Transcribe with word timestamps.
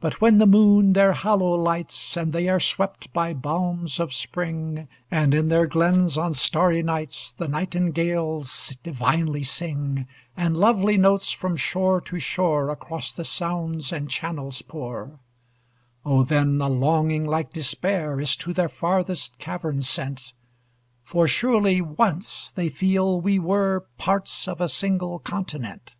But 0.00 0.20
when 0.20 0.36
the 0.36 0.44
moon 0.44 0.92
their 0.92 1.14
hollow 1.14 1.54
lights, 1.54 2.14
And 2.14 2.34
they 2.34 2.46
are 2.46 2.60
swept 2.60 3.10
by 3.14 3.32
balms 3.32 3.98
of 3.98 4.12
spring, 4.12 4.86
And 5.10 5.32
in 5.34 5.48
their 5.48 5.66
glens, 5.66 6.18
on 6.18 6.34
starry 6.34 6.82
nights, 6.82 7.32
The 7.32 7.48
nightingales 7.48 8.76
divinely 8.82 9.44
sing; 9.44 10.06
And 10.36 10.58
lovely 10.58 10.98
notes, 10.98 11.32
from 11.32 11.56
shore 11.56 12.02
to 12.02 12.18
shore, 12.18 12.68
Across 12.68 13.14
the 13.14 13.24
sounds 13.24 13.92
and 13.94 14.10
channels 14.10 14.60
pour 14.60 15.20
Oh! 16.04 16.22
then 16.22 16.60
a 16.60 16.68
longing 16.68 17.24
like 17.24 17.50
despair 17.54 18.20
Is 18.20 18.36
to 18.36 18.52
their 18.52 18.68
farthest 18.68 19.38
caverns 19.38 19.88
sent; 19.88 20.34
For 21.02 21.26
surely 21.26 21.80
once, 21.80 22.50
they 22.50 22.68
feel, 22.68 23.22
we 23.22 23.38
were 23.38 23.86
Parts 23.96 24.46
of 24.48 24.60
a 24.60 24.68
single 24.68 25.18
continent! 25.18 25.92